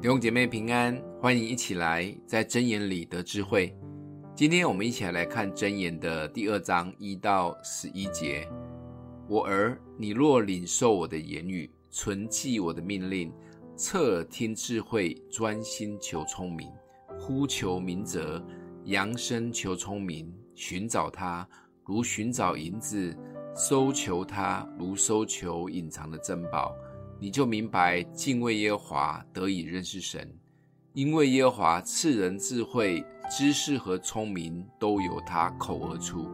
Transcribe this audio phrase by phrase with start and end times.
[0.00, 3.76] 弟兄姐妹平安，欢迎一起来在真言里得智慧。
[4.32, 8.48] 今天我们一起来看真言的第二章一到十一节。
[9.28, 13.32] 我儿，你若领受我的言语，存记我的命令，
[13.76, 16.70] 侧耳听智慧，专心求聪明，
[17.18, 18.40] 呼求明哲，
[18.84, 21.46] 扬声求聪明，寻找他
[21.84, 23.12] 如寻找银子，
[23.52, 26.72] 搜求他如搜求隐藏的珍宝。
[27.20, 30.32] 你就明白敬畏耶和华，得以认识神，
[30.92, 36.28] 因为耶和华赐人智慧、知识和聪明，都由他口而出。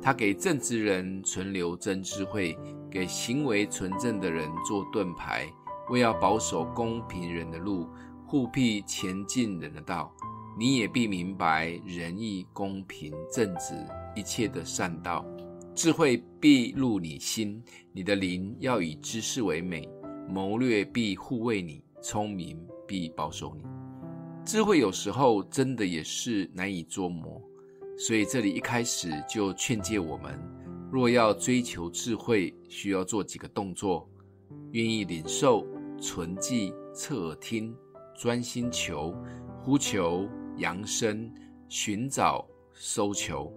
[0.00, 2.58] 他给正直人存留真智慧，
[2.90, 5.46] 给行为纯正的人做盾牌，
[5.90, 7.86] 为要保守公平人的路，
[8.26, 10.12] 护庇前进人的道。
[10.58, 13.74] 你也必明白仁义、公平、正直
[14.16, 15.24] 一切的善道。
[15.74, 17.62] 智慧必入你心，
[17.92, 19.88] 你的灵要以知识为美。
[20.32, 23.62] 谋略必护卫你，聪明必保守你。
[24.46, 27.38] 智慧有时候真的也是难以捉摸，
[27.98, 30.40] 所以这里一开始就劝诫我们：
[30.90, 34.08] 若要追求智慧，需要做几个动作，
[34.70, 35.66] 愿意领受、
[36.00, 37.76] 存记、侧耳听、
[38.16, 39.14] 专心求、
[39.62, 40.26] 呼求、
[40.56, 41.30] 扬声、
[41.68, 43.52] 寻找、搜求，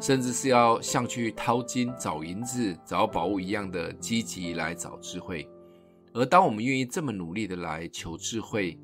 [0.00, 5.48] 甚至是要像去淘金、找银子、找宝物一样的积极来找智慧。
[6.16, 8.80] 而当我们愿意这么努力的来求智慧，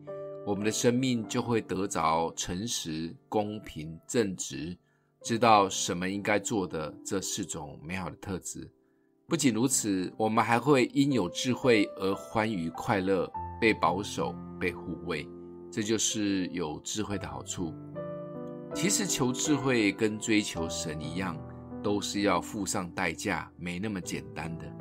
[0.46, 4.76] 我们的生命就会得着诚实、公平、正直，
[5.22, 8.70] 知道什么应该做的这四种美好的特质。
[9.26, 13.26] 不仅如此，我们还会因有智慧而欢愉快乐，
[13.58, 15.26] 被保守、被护卫。
[15.70, 17.72] 这就是有智慧的好处。
[18.74, 21.34] 其实求智慧跟追求神一样，
[21.82, 24.71] 都是要付上代价，没那么简单的。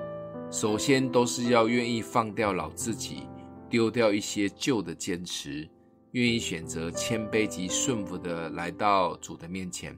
[0.52, 3.26] 首先，都是要愿意放掉老自己，
[3.70, 5.66] 丢掉一些旧的坚持，
[6.12, 9.98] 愿意选择谦卑及顺服的来到主的面前。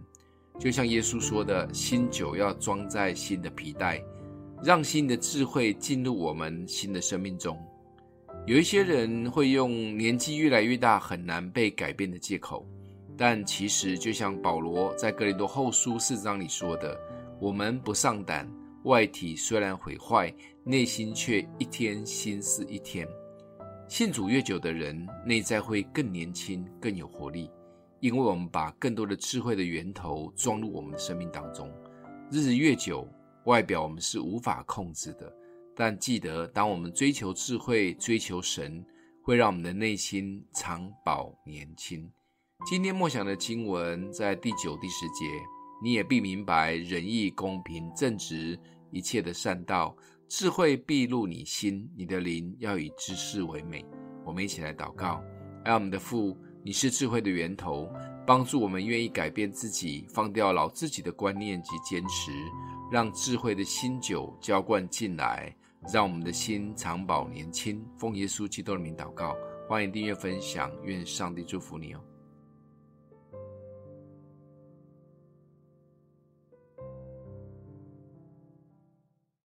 [0.59, 3.99] 就像耶稣说的：“新酒要装在新的皮袋，
[4.63, 7.57] 让新的智慧进入我们新的生命中。”
[8.45, 12.63] 有一些人会用年纪越来越大很难被改变的借口，
[13.17, 16.95] 但其实就像保罗在哥林多后书四章里说的
[17.41, 18.47] ：“我们不上胆。”
[18.83, 20.33] 外体虽然毁坏，
[20.63, 23.07] 内心却一天新似一天。
[23.87, 27.49] 信主越久的人，内在会更年轻、更有活力，
[27.99, 31.71] 因为我们把更多的智慧的源头装入我们的生命当中。
[32.31, 33.07] 日子越久，
[33.45, 35.31] 外表我们是无法控制的，
[35.75, 38.83] 但记得，当我们追求智慧、追求神，
[39.21, 42.11] 会让我们的内心长保年轻。
[42.65, 45.25] 今天默想的经文在第九、第十节，
[45.83, 48.57] 你也必明白仁义、公平、正直。
[48.89, 49.93] 一切的善道，
[50.29, 53.83] 智慧必入你心，你的灵要以知识为美。
[54.23, 55.21] 我们一起来祷告，
[55.65, 57.91] 爱我们的父，你是智慧的源头，
[58.25, 62.31] 帮助我们愿意改变自己，放掉老自己的观念及坚持，
[62.91, 65.53] 让智慧的新酒浇灌进来，
[65.91, 67.83] 让我们的心长保年轻。
[67.97, 69.35] 奉耶稣基督的名祷告，
[69.67, 72.12] 欢迎订阅分享，愿上帝祝福你哦。